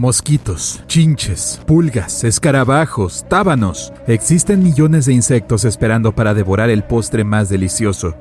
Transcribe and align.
Mosquitos, 0.00 0.82
chinches, 0.86 1.60
pulgas, 1.66 2.24
escarabajos, 2.24 3.26
tábanos. 3.28 3.92
Existen 4.06 4.62
millones 4.62 5.04
de 5.04 5.12
insectos 5.12 5.66
esperando 5.66 6.14
para 6.14 6.32
devorar 6.32 6.70
el 6.70 6.84
postre 6.84 7.22
más 7.22 7.50
delicioso. 7.50 8.14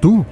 Tú 0.00 0.24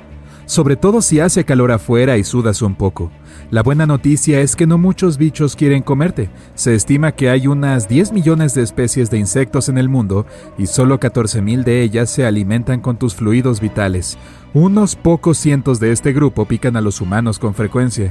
sobre 0.47 0.77
todo 0.77 1.03
si 1.03 1.21
hace 1.21 1.45
calor 1.45 1.73
afuera 1.73 2.17
y 2.17 2.25
sudas 2.25 2.62
un 2.62 2.75
poco. 2.75 3.12
La 3.51 3.62
buena 3.62 3.85
noticia 3.85 4.41
es 4.41 4.57
que 4.57 4.67
no 4.67 4.79
muchos 4.79 5.19
bichos 5.19 5.57
quieren 5.57 5.83
comerte. 5.83 6.31
Se 6.55 6.75
estima 6.75 7.12
que 7.12 7.29
hay 7.29 7.48
unas 7.48 7.87
10 7.87 8.12
millones 8.12 8.55
de 8.55 8.62
especies 8.62 9.11
de 9.11 9.19
insectos 9.19 9.69
en 9.69 9.77
el 9.77 9.91
mundo 9.91 10.25
y 10.57 10.69
solo 10.69 11.01
14 11.01 11.43
mil 11.43 11.65
de 11.65 11.83
ellas 11.83 12.09
se 12.09 12.25
alimentan 12.25 12.81
con 12.81 12.97
tus 12.97 13.15
fluidos 13.15 13.61
vitales. 13.61 14.17
Unos 14.55 14.97
pocos 14.97 15.37
cientos 15.37 15.81
de 15.81 15.93
este 15.93 16.15
grupo 16.15 16.47
pican 16.47 16.79
a 16.79 16.81
los 16.81 17.03
humanos 17.03 17.39
con 17.39 17.55
frecuencia. 17.55 18.11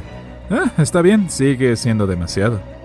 Ah, 0.51 0.71
está 0.77 1.01
bien, 1.01 1.31
sigue 1.31 1.75
siendo 1.75 2.05
demasiado. 2.05 2.82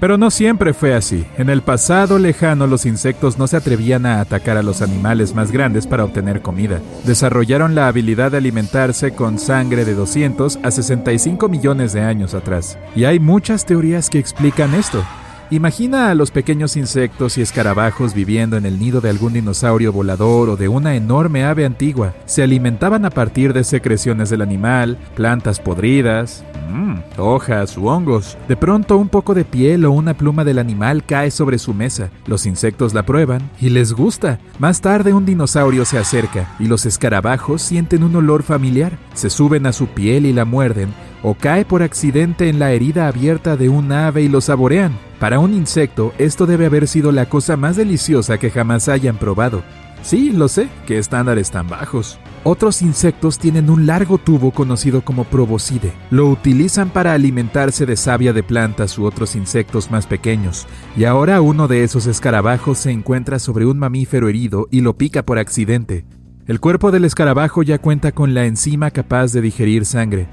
Pero 0.00 0.16
no 0.16 0.30
siempre 0.30 0.72
fue 0.72 0.94
así. 0.94 1.26
En 1.36 1.50
el 1.50 1.60
pasado 1.60 2.18
lejano 2.18 2.66
los 2.66 2.86
insectos 2.86 3.38
no 3.38 3.46
se 3.46 3.58
atrevían 3.58 4.06
a 4.06 4.20
atacar 4.20 4.56
a 4.56 4.62
los 4.62 4.80
animales 4.80 5.34
más 5.34 5.52
grandes 5.52 5.86
para 5.86 6.04
obtener 6.04 6.40
comida. 6.40 6.80
Desarrollaron 7.04 7.74
la 7.74 7.86
habilidad 7.86 8.30
de 8.30 8.38
alimentarse 8.38 9.12
con 9.12 9.38
sangre 9.38 9.84
de 9.84 9.94
200 9.94 10.58
a 10.62 10.70
65 10.70 11.48
millones 11.48 11.92
de 11.92 12.00
años 12.00 12.32
atrás. 12.32 12.78
Y 12.96 13.04
hay 13.04 13.20
muchas 13.20 13.66
teorías 13.66 14.08
que 14.08 14.18
explican 14.18 14.74
esto. 14.74 15.04
Imagina 15.52 16.10
a 16.10 16.14
los 16.14 16.30
pequeños 16.30 16.76
insectos 16.76 17.36
y 17.36 17.42
escarabajos 17.42 18.14
viviendo 18.14 18.56
en 18.56 18.66
el 18.66 18.78
nido 18.78 19.00
de 19.00 19.10
algún 19.10 19.32
dinosaurio 19.32 19.92
volador 19.92 20.48
o 20.48 20.56
de 20.56 20.68
una 20.68 20.94
enorme 20.94 21.44
ave 21.44 21.64
antigua. 21.64 22.14
Se 22.24 22.44
alimentaban 22.44 23.04
a 23.04 23.10
partir 23.10 23.52
de 23.52 23.64
secreciones 23.64 24.30
del 24.30 24.42
animal, 24.42 24.96
plantas 25.16 25.58
podridas, 25.58 26.44
mmm, 26.70 26.98
hojas 27.18 27.76
u 27.76 27.88
hongos. 27.88 28.38
De 28.46 28.56
pronto 28.56 28.96
un 28.96 29.08
poco 29.08 29.34
de 29.34 29.44
piel 29.44 29.84
o 29.86 29.90
una 29.90 30.14
pluma 30.14 30.44
del 30.44 30.60
animal 30.60 31.04
cae 31.04 31.32
sobre 31.32 31.58
su 31.58 31.74
mesa. 31.74 32.10
Los 32.26 32.46
insectos 32.46 32.94
la 32.94 33.02
prueban 33.02 33.50
y 33.60 33.70
les 33.70 33.92
gusta. 33.92 34.38
Más 34.60 34.80
tarde 34.80 35.12
un 35.12 35.26
dinosaurio 35.26 35.84
se 35.84 35.98
acerca 35.98 36.54
y 36.60 36.66
los 36.66 36.86
escarabajos 36.86 37.60
sienten 37.60 38.04
un 38.04 38.14
olor 38.14 38.44
familiar. 38.44 38.96
Se 39.14 39.28
suben 39.28 39.66
a 39.66 39.72
su 39.72 39.88
piel 39.88 40.26
y 40.26 40.32
la 40.32 40.44
muerden 40.44 40.94
o 41.22 41.34
cae 41.34 41.64
por 41.64 41.82
accidente 41.82 42.48
en 42.48 42.58
la 42.58 42.72
herida 42.72 43.08
abierta 43.08 43.56
de 43.56 43.68
un 43.68 43.92
ave 43.92 44.22
y 44.22 44.28
lo 44.28 44.40
saborean. 44.40 44.98
Para 45.18 45.38
un 45.38 45.54
insecto, 45.54 46.14
esto 46.18 46.46
debe 46.46 46.66
haber 46.66 46.88
sido 46.88 47.12
la 47.12 47.28
cosa 47.28 47.56
más 47.56 47.76
deliciosa 47.76 48.38
que 48.38 48.50
jamás 48.50 48.88
hayan 48.88 49.16
probado. 49.16 49.62
Sí, 50.02 50.32
lo 50.32 50.48
sé, 50.48 50.68
qué 50.86 50.98
estándares 50.98 51.50
tan 51.50 51.68
bajos. 51.68 52.18
Otros 52.42 52.80
insectos 52.80 53.38
tienen 53.38 53.68
un 53.68 53.84
largo 53.84 54.16
tubo 54.16 54.50
conocido 54.50 55.02
como 55.02 55.24
proboscide. 55.24 55.92
Lo 56.10 56.26
utilizan 56.26 56.88
para 56.88 57.12
alimentarse 57.12 57.84
de 57.84 57.96
savia 57.96 58.32
de 58.32 58.42
plantas 58.42 58.98
u 58.98 59.04
otros 59.04 59.36
insectos 59.36 59.90
más 59.90 60.06
pequeños. 60.06 60.66
Y 60.96 61.04
ahora 61.04 61.42
uno 61.42 61.68
de 61.68 61.84
esos 61.84 62.06
escarabajos 62.06 62.78
se 62.78 62.90
encuentra 62.92 63.38
sobre 63.38 63.66
un 63.66 63.78
mamífero 63.78 64.30
herido 64.30 64.68
y 64.70 64.80
lo 64.80 64.96
pica 64.96 65.22
por 65.22 65.38
accidente. 65.38 66.06
El 66.46 66.60
cuerpo 66.60 66.90
del 66.90 67.04
escarabajo 67.04 67.62
ya 67.62 67.78
cuenta 67.78 68.10
con 68.10 68.32
la 68.32 68.46
enzima 68.46 68.90
capaz 68.90 69.32
de 69.32 69.42
digerir 69.42 69.84
sangre, 69.84 70.26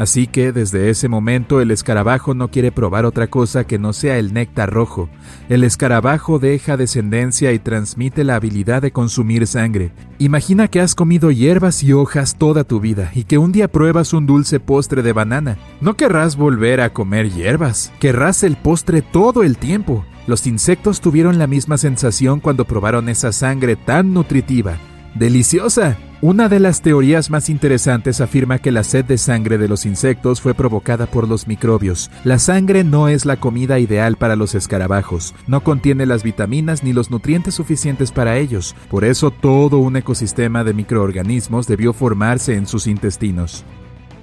Así 0.00 0.26
que 0.26 0.50
desde 0.50 0.88
ese 0.88 1.08
momento 1.08 1.60
el 1.60 1.70
escarabajo 1.70 2.32
no 2.32 2.50
quiere 2.50 2.72
probar 2.72 3.04
otra 3.04 3.26
cosa 3.26 3.64
que 3.64 3.78
no 3.78 3.92
sea 3.92 4.16
el 4.16 4.32
néctar 4.32 4.72
rojo. 4.72 5.10
El 5.50 5.62
escarabajo 5.62 6.38
deja 6.38 6.78
descendencia 6.78 7.52
y 7.52 7.58
transmite 7.58 8.24
la 8.24 8.36
habilidad 8.36 8.80
de 8.80 8.92
consumir 8.92 9.46
sangre. 9.46 9.92
Imagina 10.18 10.68
que 10.68 10.80
has 10.80 10.94
comido 10.94 11.30
hierbas 11.30 11.82
y 11.82 11.92
hojas 11.92 12.36
toda 12.36 12.64
tu 12.64 12.80
vida 12.80 13.10
y 13.14 13.24
que 13.24 13.36
un 13.36 13.52
día 13.52 13.68
pruebas 13.68 14.14
un 14.14 14.24
dulce 14.24 14.58
postre 14.58 15.02
de 15.02 15.12
banana. 15.12 15.58
No 15.82 15.98
querrás 15.98 16.34
volver 16.34 16.80
a 16.80 16.94
comer 16.94 17.28
hierbas, 17.30 17.92
querrás 18.00 18.42
el 18.42 18.56
postre 18.56 19.02
todo 19.02 19.42
el 19.42 19.58
tiempo. 19.58 20.06
Los 20.26 20.46
insectos 20.46 21.02
tuvieron 21.02 21.38
la 21.38 21.46
misma 21.46 21.76
sensación 21.76 22.40
cuando 22.40 22.64
probaron 22.64 23.10
esa 23.10 23.32
sangre 23.32 23.76
tan 23.76 24.14
nutritiva. 24.14 24.78
¡Deliciosa! 25.14 25.98
Una 26.22 26.50
de 26.50 26.60
las 26.60 26.82
teorías 26.82 27.30
más 27.30 27.48
interesantes 27.48 28.20
afirma 28.20 28.58
que 28.58 28.70
la 28.70 28.84
sed 28.84 29.06
de 29.06 29.16
sangre 29.16 29.56
de 29.56 29.68
los 29.68 29.86
insectos 29.86 30.42
fue 30.42 30.52
provocada 30.52 31.06
por 31.06 31.26
los 31.26 31.46
microbios. 31.46 32.10
La 32.24 32.38
sangre 32.38 32.84
no 32.84 33.08
es 33.08 33.24
la 33.24 33.38
comida 33.38 33.78
ideal 33.78 34.16
para 34.16 34.36
los 34.36 34.54
escarabajos, 34.54 35.34
no 35.46 35.62
contiene 35.62 36.04
las 36.04 36.22
vitaminas 36.22 36.84
ni 36.84 36.92
los 36.92 37.10
nutrientes 37.10 37.54
suficientes 37.54 38.12
para 38.12 38.36
ellos, 38.36 38.76
por 38.90 39.06
eso 39.06 39.30
todo 39.30 39.78
un 39.78 39.96
ecosistema 39.96 40.62
de 40.62 40.74
microorganismos 40.74 41.66
debió 41.66 41.94
formarse 41.94 42.54
en 42.54 42.66
sus 42.66 42.86
intestinos. 42.86 43.64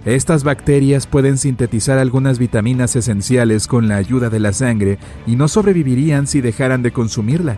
Estas 0.06 0.44
bacterias 0.44 1.08
pueden 1.08 1.40
sintetizar 1.40 1.98
algunas 1.98 2.38
vitaminas 2.38 2.96
esenciales 2.96 3.66
con 3.66 3.88
la 3.88 3.96
ayuda 3.96 4.30
de 4.30 4.40
la 4.40 4.54
sangre 4.54 5.00
y 5.26 5.36
no 5.36 5.48
sobrevivirían 5.48 6.28
si 6.28 6.42
dejaran 6.42 6.84
de 6.84 6.92
consumirla. 6.92 7.58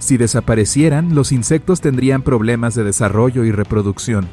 Si 0.00 0.16
desaparecieran, 0.16 1.14
los 1.14 1.30
insectos 1.30 1.80
tendrían 1.80 2.22
problemas 2.22 2.74
de 2.74 2.82
desarrollo 2.82 3.44
y 3.44 3.52
reproducción. 3.52 4.26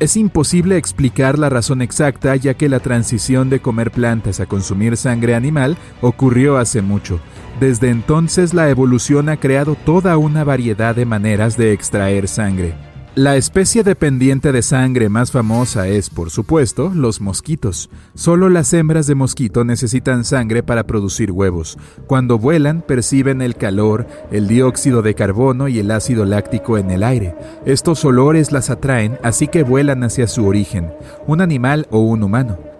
Es 0.00 0.16
imposible 0.16 0.76
explicar 0.76 1.38
la 1.38 1.48
razón 1.48 1.80
exacta 1.80 2.34
ya 2.34 2.54
que 2.54 2.68
la 2.68 2.80
transición 2.80 3.48
de 3.48 3.60
comer 3.60 3.92
plantas 3.92 4.40
a 4.40 4.46
consumir 4.46 4.96
sangre 4.96 5.36
animal 5.36 5.78
ocurrió 6.00 6.58
hace 6.58 6.82
mucho. 6.82 7.20
Desde 7.60 7.90
entonces 7.90 8.54
la 8.54 8.68
evolución 8.68 9.28
ha 9.28 9.36
creado 9.36 9.76
toda 9.76 10.18
una 10.18 10.42
variedad 10.42 10.96
de 10.96 11.06
maneras 11.06 11.56
de 11.56 11.72
extraer 11.72 12.26
sangre. 12.26 12.74
La 13.16 13.36
especie 13.36 13.84
dependiente 13.84 14.50
de 14.50 14.60
sangre 14.60 15.08
más 15.08 15.30
famosa 15.30 15.86
es, 15.86 16.10
por 16.10 16.30
supuesto, 16.30 16.90
los 16.92 17.20
mosquitos. 17.20 17.88
Solo 18.16 18.48
las 18.48 18.74
hembras 18.74 19.06
de 19.06 19.14
mosquito 19.14 19.62
necesitan 19.62 20.24
sangre 20.24 20.64
para 20.64 20.82
producir 20.82 21.30
huevos. 21.30 21.78
Cuando 22.08 22.40
vuelan, 22.40 22.82
perciben 22.82 23.40
el 23.40 23.54
calor, 23.54 24.08
el 24.32 24.48
dióxido 24.48 25.00
de 25.00 25.14
carbono 25.14 25.68
y 25.68 25.78
el 25.78 25.92
ácido 25.92 26.24
láctico 26.24 26.76
en 26.76 26.90
el 26.90 27.04
aire. 27.04 27.36
Estos 27.64 28.04
olores 28.04 28.50
las 28.50 28.68
atraen, 28.68 29.16
así 29.22 29.46
que 29.46 29.62
vuelan 29.62 30.02
hacia 30.02 30.26
su 30.26 30.44
origen, 30.44 30.92
un 31.28 31.40
animal 31.40 31.86
o 31.92 32.00
un 32.00 32.24
humano. 32.24 32.73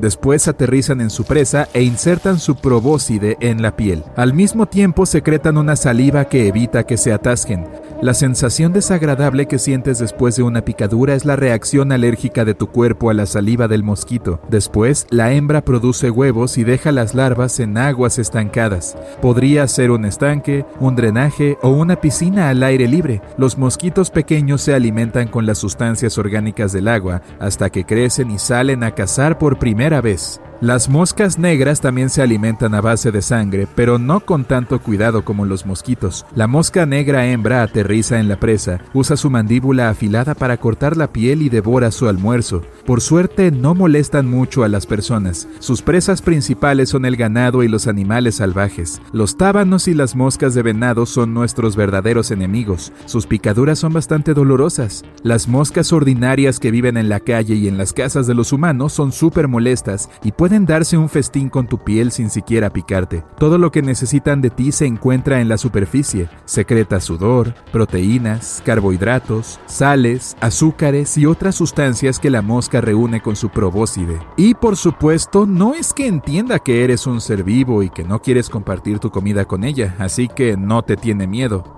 Después 0.00 0.46
aterrizan 0.48 1.00
en 1.00 1.10
su 1.10 1.24
presa 1.24 1.68
e 1.74 1.82
insertan 1.82 2.38
su 2.38 2.56
probóscide 2.56 3.36
en 3.40 3.62
la 3.62 3.76
piel. 3.76 4.04
Al 4.16 4.32
mismo 4.32 4.66
tiempo 4.66 5.06
secretan 5.06 5.58
una 5.58 5.76
saliva 5.76 6.26
que 6.26 6.48
evita 6.48 6.84
que 6.84 6.96
se 6.96 7.12
atasquen. 7.12 7.66
La 8.00 8.14
sensación 8.14 8.72
desagradable 8.72 9.46
que 9.46 9.58
sientes 9.58 9.98
después 9.98 10.36
de 10.36 10.44
una 10.44 10.64
picadura 10.64 11.16
es 11.16 11.24
la 11.24 11.34
reacción 11.34 11.90
alérgica 11.90 12.44
de 12.44 12.54
tu 12.54 12.68
cuerpo 12.68 13.10
a 13.10 13.14
la 13.14 13.26
saliva 13.26 13.66
del 13.66 13.82
mosquito. 13.82 14.40
Después, 14.48 15.04
la 15.10 15.32
hembra 15.32 15.62
produce 15.62 16.08
huevos 16.08 16.58
y 16.58 16.64
deja 16.64 16.92
las 16.92 17.16
larvas 17.16 17.58
en 17.58 17.76
aguas 17.76 18.20
estancadas. 18.20 18.96
Podría 19.20 19.66
ser 19.66 19.90
un 19.90 20.04
estanque, 20.04 20.64
un 20.78 20.94
drenaje 20.94 21.58
o 21.60 21.70
una 21.70 22.00
piscina 22.00 22.50
al 22.50 22.62
aire 22.62 22.86
libre. 22.86 23.20
Los 23.36 23.58
mosquitos 23.58 24.10
pequeños 24.10 24.62
se 24.62 24.74
alimentan 24.74 25.26
con 25.26 25.44
las 25.44 25.58
sustancias 25.58 26.18
orgánicas 26.18 26.72
del 26.72 26.86
agua 26.86 27.22
hasta 27.40 27.68
que 27.70 27.84
crecen 27.84 28.30
y 28.30 28.38
salen 28.38 28.84
a 28.84 28.92
cazar 28.92 29.38
por 29.38 29.58
primera 29.58 29.87
vez. 30.02 30.40
Las 30.60 30.88
moscas 30.88 31.38
negras 31.38 31.80
también 31.80 32.10
se 32.10 32.20
alimentan 32.20 32.74
a 32.74 32.80
base 32.80 33.12
de 33.12 33.22
sangre, 33.22 33.68
pero 33.76 33.96
no 33.96 34.18
con 34.18 34.44
tanto 34.44 34.80
cuidado 34.80 35.24
como 35.24 35.44
los 35.44 35.64
mosquitos. 35.64 36.26
La 36.34 36.48
mosca 36.48 36.84
negra 36.84 37.28
hembra 37.28 37.62
aterriza 37.62 38.18
en 38.18 38.26
la 38.26 38.40
presa, 38.40 38.80
usa 38.92 39.16
su 39.16 39.30
mandíbula 39.30 39.88
afilada 39.88 40.34
para 40.34 40.56
cortar 40.56 40.96
la 40.96 41.12
piel 41.12 41.42
y 41.42 41.48
devora 41.48 41.92
su 41.92 42.08
almuerzo. 42.08 42.62
Por 42.86 43.00
suerte 43.00 43.52
no 43.52 43.76
molestan 43.76 44.28
mucho 44.28 44.64
a 44.64 44.68
las 44.68 44.84
personas. 44.84 45.46
Sus 45.60 45.80
presas 45.80 46.22
principales 46.22 46.88
son 46.88 47.04
el 47.04 47.14
ganado 47.14 47.62
y 47.62 47.68
los 47.68 47.86
animales 47.86 48.36
salvajes. 48.36 49.00
Los 49.12 49.36
tábanos 49.36 49.86
y 49.86 49.94
las 49.94 50.16
moscas 50.16 50.54
de 50.54 50.62
venado 50.62 51.06
son 51.06 51.34
nuestros 51.34 51.76
verdaderos 51.76 52.32
enemigos. 52.32 52.92
Sus 53.04 53.28
picaduras 53.28 53.78
son 53.78 53.92
bastante 53.92 54.34
dolorosas. 54.34 55.04
Las 55.22 55.46
moscas 55.46 55.92
ordinarias 55.92 56.58
que 56.58 56.72
viven 56.72 56.96
en 56.96 57.08
la 57.08 57.20
calle 57.20 57.54
y 57.54 57.68
en 57.68 57.78
las 57.78 57.92
casas 57.92 58.26
de 58.26 58.34
los 58.34 58.52
humanos 58.52 58.92
son 58.92 59.12
súper 59.12 59.46
molestas 59.46 60.10
y 60.24 60.32
pueden 60.32 60.47
pueden 60.48 60.64
darse 60.64 60.96
un 60.96 61.10
festín 61.10 61.50
con 61.50 61.66
tu 61.66 61.76
piel 61.76 62.10
sin 62.10 62.30
siquiera 62.30 62.70
picarte. 62.70 63.22
Todo 63.36 63.58
lo 63.58 63.70
que 63.70 63.82
necesitan 63.82 64.40
de 64.40 64.48
ti 64.48 64.72
se 64.72 64.86
encuentra 64.86 65.42
en 65.42 65.48
la 65.50 65.58
superficie. 65.58 66.30
Secreta 66.46 67.00
sudor, 67.00 67.52
proteínas, 67.70 68.62
carbohidratos, 68.64 69.60
sales, 69.66 70.38
azúcares 70.40 71.18
y 71.18 71.26
otras 71.26 71.54
sustancias 71.54 72.18
que 72.18 72.30
la 72.30 72.40
mosca 72.40 72.80
reúne 72.80 73.20
con 73.20 73.36
su 73.36 73.50
probóscide. 73.50 74.20
Y 74.38 74.54
por 74.54 74.78
supuesto, 74.78 75.44
no 75.44 75.74
es 75.74 75.92
que 75.92 76.06
entienda 76.06 76.60
que 76.60 76.82
eres 76.82 77.06
un 77.06 77.20
ser 77.20 77.44
vivo 77.44 77.82
y 77.82 77.90
que 77.90 78.04
no 78.04 78.22
quieres 78.22 78.48
compartir 78.48 79.00
tu 79.00 79.10
comida 79.10 79.44
con 79.44 79.64
ella, 79.64 79.96
así 79.98 80.28
que 80.28 80.56
no 80.56 80.80
te 80.80 80.96
tiene 80.96 81.26
miedo. 81.26 81.77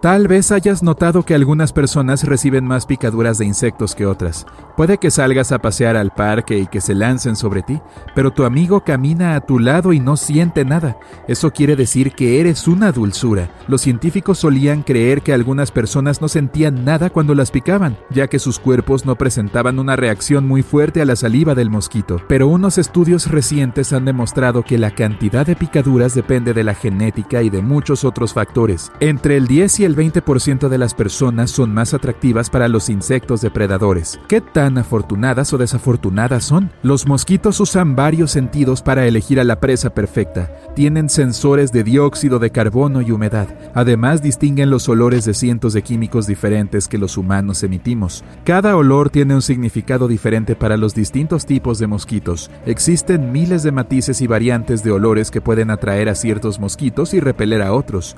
Tal 0.00 0.28
vez 0.28 0.50
hayas 0.50 0.82
notado 0.82 1.24
que 1.24 1.34
algunas 1.34 1.74
personas 1.74 2.24
reciben 2.24 2.64
más 2.64 2.86
picaduras 2.86 3.36
de 3.36 3.44
insectos 3.44 3.94
que 3.94 4.06
otras. 4.06 4.46
Puede 4.74 4.96
que 4.96 5.10
salgas 5.10 5.52
a 5.52 5.58
pasear 5.58 5.94
al 5.94 6.10
parque 6.10 6.58
y 6.58 6.66
que 6.68 6.80
se 6.80 6.94
lancen 6.94 7.36
sobre 7.36 7.60
ti, 7.60 7.82
pero 8.14 8.30
tu 8.30 8.44
amigo 8.44 8.80
camina 8.82 9.34
a 9.34 9.42
tu 9.42 9.58
lado 9.58 9.92
y 9.92 10.00
no 10.00 10.16
siente 10.16 10.64
nada. 10.64 10.96
Eso 11.28 11.50
quiere 11.50 11.76
decir 11.76 12.12
que 12.12 12.40
eres 12.40 12.66
una 12.66 12.92
dulzura. 12.92 13.50
Los 13.68 13.82
científicos 13.82 14.38
solían 14.38 14.84
creer 14.84 15.20
que 15.20 15.34
algunas 15.34 15.70
personas 15.70 16.22
no 16.22 16.28
sentían 16.28 16.82
nada 16.82 17.10
cuando 17.10 17.34
las 17.34 17.50
picaban, 17.50 17.98
ya 18.08 18.26
que 18.26 18.38
sus 18.38 18.58
cuerpos 18.58 19.04
no 19.04 19.16
presentaban 19.16 19.78
una 19.78 19.96
reacción 19.96 20.48
muy 20.48 20.62
fuerte 20.62 21.02
a 21.02 21.04
la 21.04 21.14
saliva 21.14 21.54
del 21.54 21.68
mosquito. 21.68 22.22
Pero 22.26 22.48
unos 22.48 22.78
estudios 22.78 23.30
recientes 23.30 23.92
han 23.92 24.06
demostrado 24.06 24.62
que 24.62 24.78
la 24.78 24.92
cantidad 24.92 25.44
de 25.44 25.56
picaduras 25.56 26.14
depende 26.14 26.54
de 26.54 26.64
la 26.64 26.72
genética 26.72 27.42
y 27.42 27.50
de 27.50 27.60
muchos 27.60 28.02
otros 28.02 28.32
factores. 28.32 28.90
Entre 29.00 29.36
el 29.36 29.46
10 29.46 29.80
y 29.80 29.84
el 29.84 29.89
20% 29.96 30.68
de 30.68 30.78
las 30.78 30.94
personas 30.94 31.50
son 31.50 31.72
más 31.72 31.94
atractivas 31.94 32.50
para 32.50 32.68
los 32.68 32.88
insectos 32.88 33.40
depredadores. 33.40 34.18
¿Qué 34.28 34.40
tan 34.40 34.78
afortunadas 34.78 35.52
o 35.52 35.58
desafortunadas 35.58 36.44
son. 36.44 36.70
Los 36.82 37.06
mosquitos 37.06 37.60
usan 37.60 37.94
varios 37.94 38.30
sentidos 38.30 38.82
para 38.82 39.06
elegir 39.06 39.38
a 39.40 39.44
la 39.44 39.60
presa 39.60 39.90
perfecta. 39.90 40.50
Tienen 40.74 41.08
sensores 41.08 41.72
de 41.72 41.84
dióxido 41.84 42.38
de 42.38 42.50
carbono 42.50 43.00
y 43.02 43.10
humedad. 43.10 43.48
Además, 43.74 44.22
distinguen 44.22 44.70
los 44.70 44.88
olores 44.88 45.24
de 45.24 45.34
cientos 45.34 45.72
de 45.72 45.82
químicos 45.82 46.26
diferentes 46.26 46.88
que 46.88 46.98
los 46.98 47.16
humanos 47.16 47.62
emitimos. 47.62 48.24
Cada 48.44 48.76
olor 48.76 49.10
tiene 49.10 49.34
un 49.34 49.42
significado 49.42 50.08
diferente 50.08 50.56
para 50.56 50.76
los 50.76 50.94
distintos 50.94 51.46
tipos 51.46 51.78
de 51.78 51.86
mosquitos. 51.86 52.50
Existen 52.66 53.32
miles 53.32 53.62
de 53.62 53.72
matices 53.72 54.20
y 54.20 54.26
variantes 54.26 54.82
de 54.82 54.90
olores 54.90 55.30
que 55.30 55.40
pueden 55.40 55.70
atraer 55.70 56.08
a 56.08 56.14
ciertos 56.14 56.58
mosquitos 56.58 57.14
y 57.14 57.20
repeler 57.20 57.62
a 57.62 57.72
otros. 57.72 58.16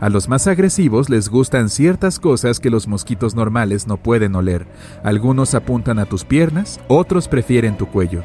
A 0.00 0.08
los 0.08 0.28
más 0.28 0.46
agresivos 0.46 1.10
les 1.10 1.28
gustan 1.28 1.68
ciertas 1.68 2.20
cosas 2.20 2.60
que 2.60 2.70
los 2.70 2.86
mosquitos 2.86 3.34
normales 3.34 3.88
no 3.88 3.96
pueden 3.96 4.36
oler. 4.36 4.66
Algunos 5.02 5.54
apuntan 5.54 5.98
a 5.98 6.06
tus 6.06 6.24
piernas, 6.24 6.78
otros 6.86 7.26
prefieren 7.26 7.76
tu 7.76 7.86
cuello. 7.86 8.22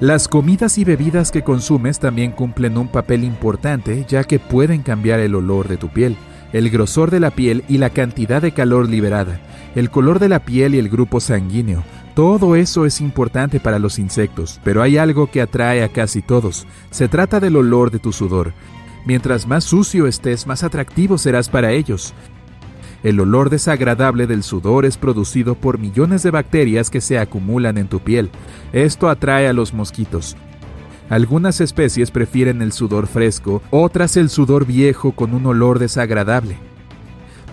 Las 0.00 0.26
comidas 0.26 0.76
y 0.76 0.84
bebidas 0.84 1.30
que 1.30 1.42
consumes 1.42 2.00
también 2.00 2.32
cumplen 2.32 2.78
un 2.78 2.88
papel 2.88 3.22
importante 3.22 4.04
ya 4.08 4.24
que 4.24 4.40
pueden 4.40 4.82
cambiar 4.82 5.20
el 5.20 5.36
olor 5.36 5.68
de 5.68 5.76
tu 5.76 5.88
piel, 5.88 6.16
el 6.52 6.68
grosor 6.70 7.10
de 7.10 7.20
la 7.20 7.30
piel 7.30 7.64
y 7.68 7.78
la 7.78 7.90
cantidad 7.90 8.42
de 8.42 8.52
calor 8.52 8.88
liberada, 8.88 9.40
el 9.76 9.90
color 9.90 10.18
de 10.18 10.28
la 10.28 10.40
piel 10.40 10.74
y 10.74 10.78
el 10.78 10.88
grupo 10.88 11.20
sanguíneo. 11.20 11.84
Todo 12.14 12.56
eso 12.56 12.86
es 12.86 13.00
importante 13.00 13.60
para 13.60 13.78
los 13.78 14.00
insectos, 14.00 14.60
pero 14.64 14.82
hay 14.82 14.96
algo 14.96 15.30
que 15.30 15.42
atrae 15.42 15.84
a 15.84 15.88
casi 15.88 16.22
todos. 16.22 16.66
Se 16.90 17.06
trata 17.06 17.38
del 17.38 17.54
olor 17.54 17.92
de 17.92 18.00
tu 18.00 18.12
sudor. 18.12 18.52
Mientras 19.04 19.46
más 19.46 19.64
sucio 19.64 20.06
estés, 20.06 20.46
más 20.46 20.62
atractivo 20.62 21.18
serás 21.18 21.48
para 21.48 21.72
ellos. 21.72 22.14
El 23.02 23.20
olor 23.20 23.48
desagradable 23.48 24.26
del 24.26 24.42
sudor 24.42 24.84
es 24.84 24.98
producido 24.98 25.54
por 25.54 25.78
millones 25.78 26.22
de 26.22 26.30
bacterias 26.30 26.90
que 26.90 27.00
se 27.00 27.18
acumulan 27.18 27.78
en 27.78 27.88
tu 27.88 28.00
piel. 28.00 28.30
Esto 28.72 29.08
atrae 29.08 29.46
a 29.46 29.52
los 29.52 29.72
mosquitos. 29.72 30.36
Algunas 31.08 31.60
especies 31.60 32.10
prefieren 32.10 32.60
el 32.60 32.72
sudor 32.72 33.06
fresco, 33.06 33.62
otras 33.70 34.16
el 34.16 34.28
sudor 34.28 34.66
viejo 34.66 35.12
con 35.12 35.32
un 35.32 35.46
olor 35.46 35.78
desagradable. 35.78 36.58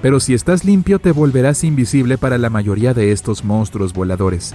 Pero 0.01 0.19
si 0.19 0.33
estás 0.33 0.65
limpio 0.65 1.00
te 1.00 1.12
volverás 1.12 1.63
invisible 1.63 2.18
para 2.18 2.38
la 2.38 2.50
mayoría 2.50 2.94
de 2.94 3.12
estos 3.12 3.45
monstruos 3.45 3.94
voladores. 3.94 4.53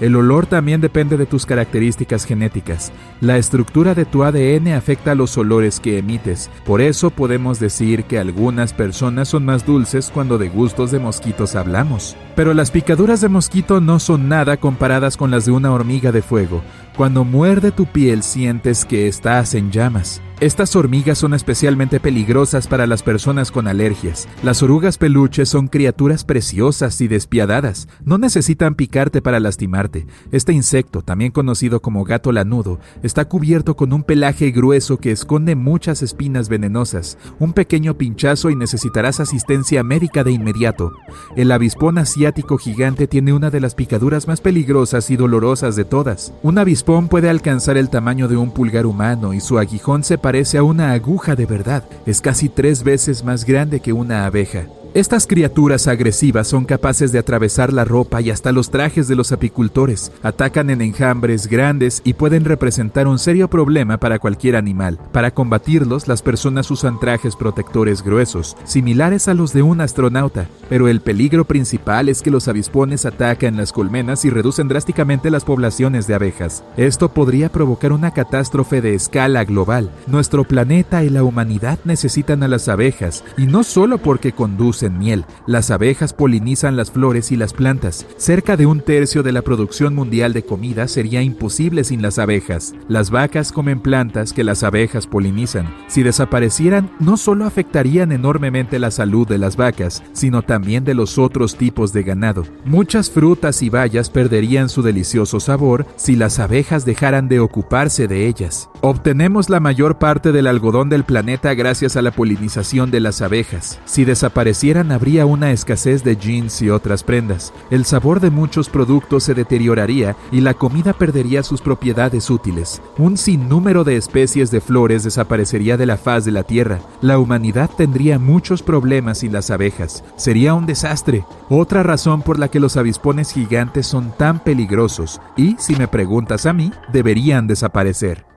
El 0.00 0.14
olor 0.14 0.46
también 0.46 0.80
depende 0.80 1.16
de 1.16 1.24
tus 1.24 1.46
características 1.46 2.24
genéticas. 2.24 2.92
La 3.20 3.38
estructura 3.38 3.94
de 3.94 4.04
tu 4.04 4.24
ADN 4.24 4.74
afecta 4.74 5.12
a 5.12 5.14
los 5.14 5.38
olores 5.38 5.80
que 5.80 5.98
emites. 5.98 6.50
Por 6.64 6.80
eso 6.80 7.10
podemos 7.10 7.58
decir 7.58 8.04
que 8.04 8.18
algunas 8.18 8.74
personas 8.74 9.28
son 9.28 9.46
más 9.46 9.64
dulces 9.64 10.10
cuando 10.12 10.36
de 10.36 10.48
gustos 10.48 10.90
de 10.90 10.98
mosquitos 10.98 11.54
hablamos. 11.54 12.16
Pero 12.34 12.52
las 12.52 12.70
picaduras 12.70 13.22
de 13.22 13.28
mosquito 13.28 13.80
no 13.80 13.98
son 13.98 14.28
nada 14.28 14.58
comparadas 14.58 15.16
con 15.16 15.30
las 15.30 15.46
de 15.46 15.52
una 15.52 15.72
hormiga 15.72 16.12
de 16.12 16.20
fuego. 16.20 16.62
Cuando 16.96 17.24
muerde 17.24 17.72
tu 17.72 17.86
piel 17.86 18.22
sientes 18.22 18.84
que 18.84 19.08
estás 19.08 19.54
en 19.54 19.70
llamas. 19.70 20.20
Estas 20.38 20.76
hormigas 20.76 21.16
son 21.16 21.32
especialmente 21.32 21.98
peligrosas 21.98 22.66
para 22.66 22.86
las 22.86 23.02
personas 23.02 23.50
con 23.50 23.66
alergias. 23.66 24.28
Las 24.42 24.62
orugas 24.62 24.98
peluches 24.98 25.48
son 25.48 25.66
criaturas 25.66 26.24
preciosas 26.24 27.00
y 27.00 27.08
despiadadas. 27.08 27.88
No 28.04 28.18
necesitan 28.18 28.74
picarte 28.74 29.22
para 29.22 29.40
lastimarte. 29.40 30.06
Este 30.32 30.52
insecto, 30.52 31.00
también 31.00 31.32
conocido 31.32 31.80
como 31.80 32.04
gato 32.04 32.32
lanudo, 32.32 32.78
está 33.02 33.24
cubierto 33.24 33.76
con 33.76 33.94
un 33.94 34.02
pelaje 34.02 34.50
grueso 34.50 34.98
que 34.98 35.10
esconde 35.10 35.56
muchas 35.56 36.02
espinas 36.02 36.50
venenosas. 36.50 37.16
Un 37.38 37.54
pequeño 37.54 37.94
pinchazo 37.94 38.50
y 38.50 38.56
necesitarás 38.56 39.20
asistencia 39.20 39.82
médica 39.84 40.22
de 40.22 40.32
inmediato. 40.32 40.92
El 41.34 41.50
avispón 41.50 41.96
asiático 41.96 42.58
gigante 42.58 43.06
tiene 43.06 43.32
una 43.32 43.50
de 43.50 43.60
las 43.60 43.74
picaduras 43.74 44.28
más 44.28 44.42
peligrosas 44.42 45.10
y 45.10 45.16
dolorosas 45.16 45.76
de 45.76 45.86
todas. 45.86 46.34
Un 46.42 46.58
avispón 46.58 47.08
puede 47.08 47.30
alcanzar 47.30 47.78
el 47.78 47.88
tamaño 47.88 48.28
de 48.28 48.36
un 48.36 48.50
pulgar 48.50 48.84
humano 48.84 49.32
y 49.32 49.40
su 49.40 49.58
aguijón 49.58 50.04
se 50.04 50.18
parece 50.26 50.58
a 50.58 50.64
una 50.64 50.90
aguja 50.90 51.36
de 51.36 51.46
verdad. 51.46 51.84
Es 52.04 52.20
casi 52.20 52.48
tres 52.48 52.82
veces 52.82 53.22
más 53.22 53.44
grande 53.44 53.78
que 53.78 53.92
una 53.92 54.26
abeja. 54.26 54.66
Estas 54.96 55.26
criaturas 55.26 55.88
agresivas 55.88 56.48
son 56.48 56.64
capaces 56.64 57.12
de 57.12 57.18
atravesar 57.18 57.70
la 57.70 57.84
ropa 57.84 58.22
y 58.22 58.30
hasta 58.30 58.50
los 58.50 58.70
trajes 58.70 59.08
de 59.08 59.14
los 59.14 59.30
apicultores, 59.30 60.10
atacan 60.22 60.70
en 60.70 60.80
enjambres 60.80 61.48
grandes 61.48 62.00
y 62.02 62.14
pueden 62.14 62.46
representar 62.46 63.06
un 63.06 63.18
serio 63.18 63.50
problema 63.50 63.98
para 63.98 64.18
cualquier 64.18 64.56
animal. 64.56 64.98
Para 65.12 65.32
combatirlos, 65.32 66.08
las 66.08 66.22
personas 66.22 66.70
usan 66.70 66.98
trajes 66.98 67.36
protectores 67.36 68.02
gruesos, 68.02 68.56
similares 68.64 69.28
a 69.28 69.34
los 69.34 69.52
de 69.52 69.60
un 69.60 69.82
astronauta, 69.82 70.48
pero 70.70 70.88
el 70.88 71.02
peligro 71.02 71.44
principal 71.44 72.08
es 72.08 72.22
que 72.22 72.30
los 72.30 72.48
avispones 72.48 73.04
atacan 73.04 73.58
las 73.58 73.72
colmenas 73.72 74.24
y 74.24 74.30
reducen 74.30 74.66
drásticamente 74.66 75.30
las 75.30 75.44
poblaciones 75.44 76.06
de 76.06 76.14
abejas. 76.14 76.64
Esto 76.78 77.10
podría 77.10 77.50
provocar 77.50 77.92
una 77.92 78.12
catástrofe 78.12 78.80
de 78.80 78.94
escala 78.94 79.44
global. 79.44 79.90
Nuestro 80.06 80.44
planeta 80.44 81.04
y 81.04 81.10
la 81.10 81.22
humanidad 81.22 81.78
necesitan 81.84 82.42
a 82.42 82.48
las 82.48 82.66
abejas, 82.68 83.24
y 83.36 83.44
no 83.44 83.62
solo 83.62 83.98
porque 83.98 84.32
conducen 84.32 84.85
miel. 84.92 85.24
Las 85.46 85.70
abejas 85.70 86.12
polinizan 86.12 86.76
las 86.76 86.90
flores 86.90 87.32
y 87.32 87.36
las 87.36 87.52
plantas. 87.52 88.06
Cerca 88.16 88.56
de 88.56 88.66
un 88.66 88.80
tercio 88.80 89.22
de 89.22 89.32
la 89.32 89.42
producción 89.42 89.94
mundial 89.94 90.32
de 90.32 90.44
comida 90.44 90.88
sería 90.88 91.22
imposible 91.22 91.84
sin 91.84 92.02
las 92.02 92.18
abejas. 92.18 92.74
Las 92.88 93.10
vacas 93.10 93.52
comen 93.52 93.80
plantas 93.80 94.32
que 94.32 94.44
las 94.44 94.62
abejas 94.62 95.06
polinizan. 95.06 95.74
Si 95.88 96.02
desaparecieran, 96.02 96.90
no 97.00 97.16
solo 97.16 97.44
afectarían 97.44 98.12
enormemente 98.12 98.78
la 98.78 98.90
salud 98.90 99.26
de 99.26 99.38
las 99.38 99.56
vacas, 99.56 100.02
sino 100.12 100.42
también 100.42 100.84
de 100.84 100.94
los 100.94 101.18
otros 101.18 101.56
tipos 101.56 101.92
de 101.92 102.02
ganado. 102.02 102.44
Muchas 102.64 103.10
frutas 103.10 103.62
y 103.62 103.70
bayas 103.70 104.10
perderían 104.10 104.68
su 104.68 104.82
delicioso 104.82 105.40
sabor 105.40 105.86
si 105.96 106.16
las 106.16 106.38
abejas 106.38 106.84
dejaran 106.84 107.28
de 107.28 107.40
ocuparse 107.40 108.08
de 108.08 108.26
ellas. 108.26 108.68
Obtenemos 108.82 109.48
la 109.48 109.60
mayor 109.60 109.98
parte 109.98 110.32
del 110.32 110.46
algodón 110.46 110.88
del 110.88 111.04
planeta 111.04 111.54
gracias 111.54 111.96
a 111.96 112.02
la 112.02 112.10
polinización 112.10 112.90
de 112.90 113.00
las 113.00 113.22
abejas. 113.22 113.80
Si 113.84 114.04
desaparecieran 114.04 114.75
habría 114.76 115.26
una 115.26 115.50
escasez 115.52 116.04
de 116.04 116.16
jeans 116.16 116.60
y 116.62 116.70
otras 116.70 117.02
prendas, 117.02 117.52
el 117.70 117.84
sabor 117.84 118.20
de 118.20 118.30
muchos 118.30 118.68
productos 118.68 119.24
se 119.24 119.34
deterioraría 119.34 120.16
y 120.30 120.40
la 120.40 120.54
comida 120.54 120.92
perdería 120.92 121.42
sus 121.42 121.60
propiedades 121.60 122.30
útiles. 122.30 122.82
Un 122.98 123.16
sinnúmero 123.16 123.84
de 123.84 123.96
especies 123.96 124.50
de 124.50 124.60
flores 124.60 125.04
desaparecería 125.04 125.76
de 125.76 125.86
la 125.86 125.96
faz 125.96 126.24
de 126.24 126.32
la 126.32 126.42
Tierra. 126.42 126.80
La 127.00 127.18
humanidad 127.18 127.70
tendría 127.76 128.18
muchos 128.18 128.62
problemas 128.62 129.18
sin 129.18 129.32
las 129.32 129.50
abejas. 129.50 130.04
Sería 130.16 130.54
un 130.54 130.66
desastre. 130.66 131.24
Otra 131.48 131.82
razón 131.82 132.22
por 132.22 132.38
la 132.38 132.48
que 132.48 132.60
los 132.60 132.76
avispones 132.76 133.32
gigantes 133.32 133.86
son 133.86 134.12
tan 134.16 134.40
peligrosos 134.40 135.20
y, 135.36 135.56
si 135.58 135.74
me 135.76 135.88
preguntas 135.88 136.46
a 136.46 136.52
mí, 136.52 136.70
deberían 136.92 137.46
desaparecer. 137.46 138.35